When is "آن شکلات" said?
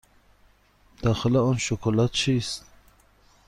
1.37-2.11